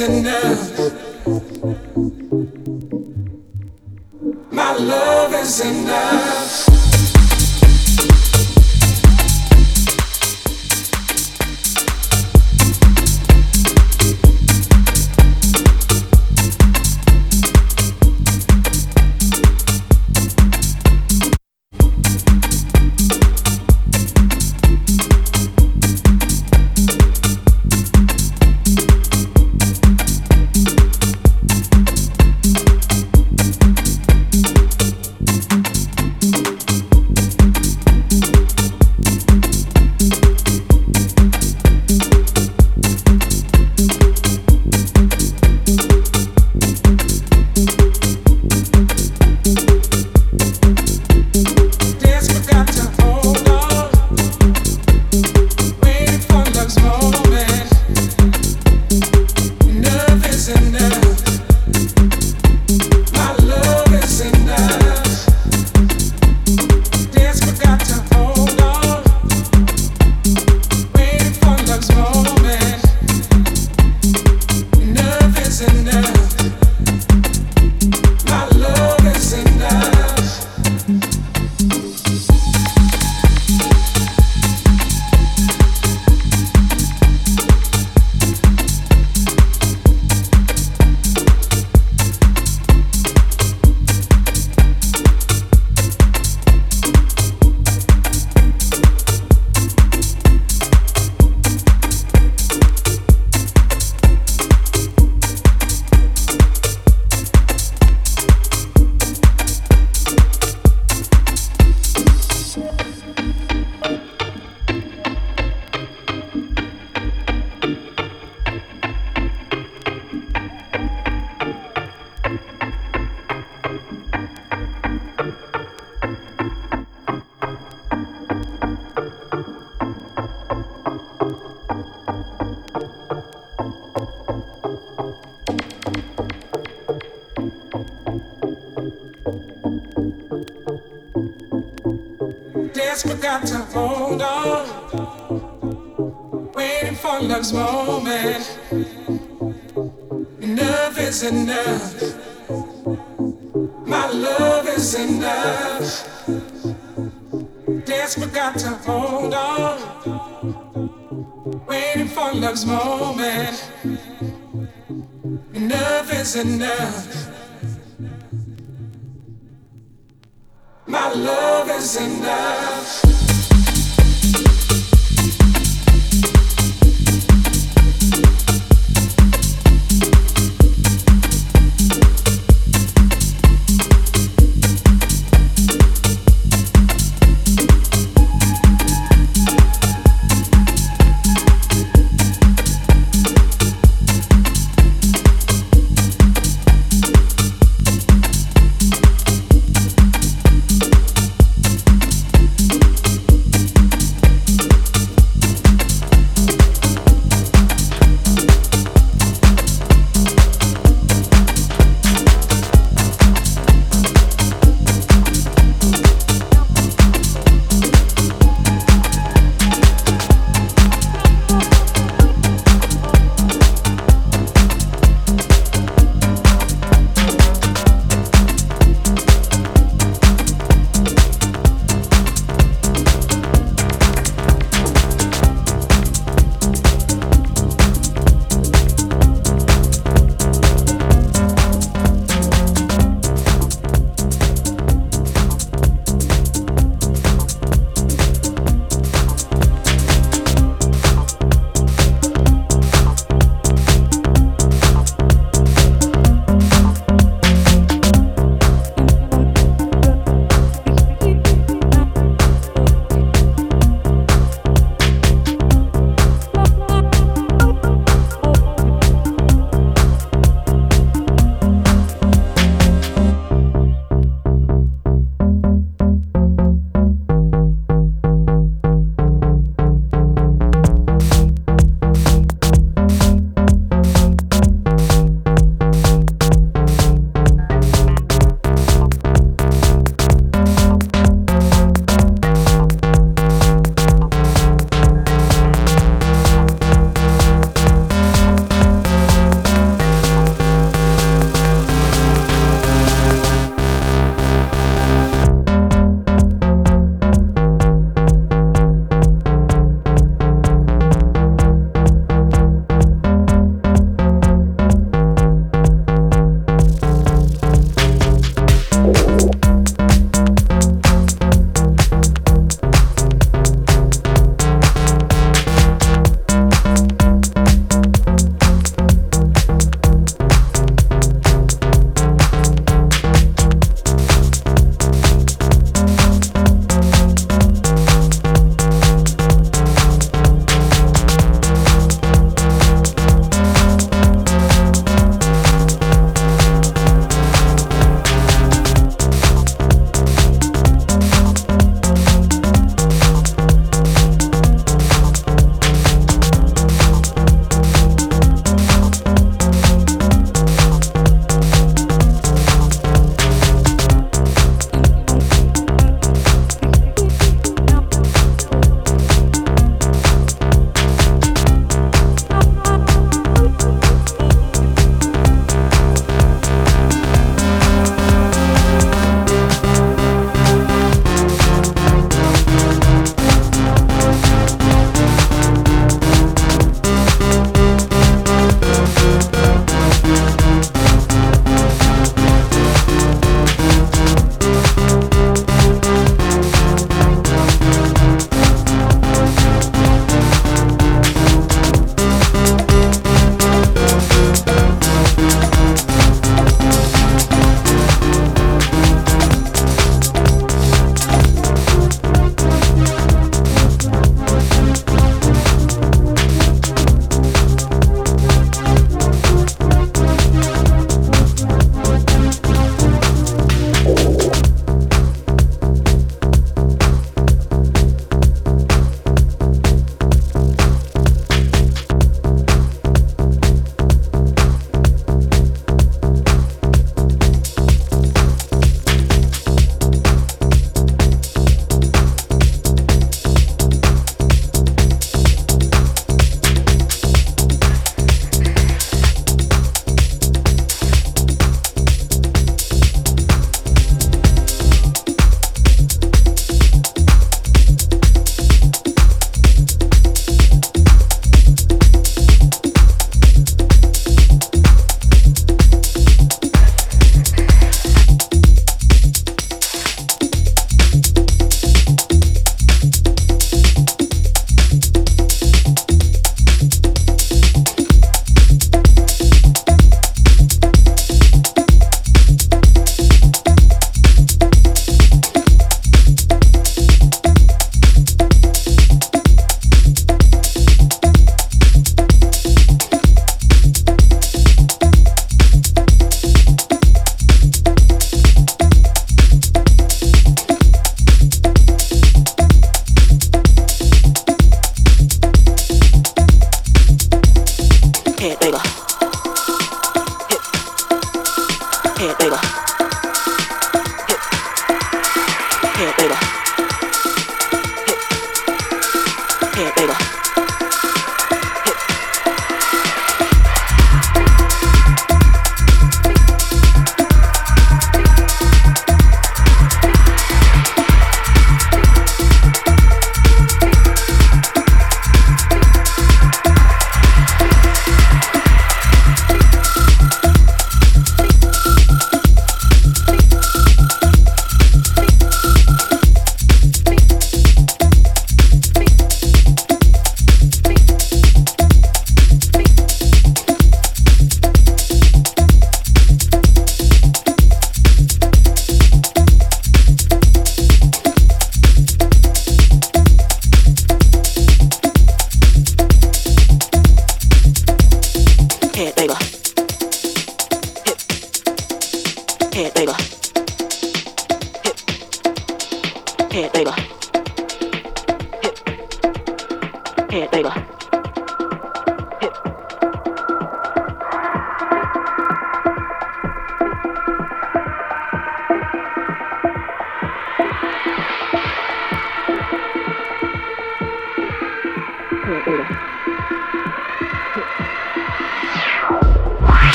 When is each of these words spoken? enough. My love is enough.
enough. 0.00 0.78
My 4.50 4.76
love 4.76 5.34
is 5.34 5.60
enough. 5.60 6.73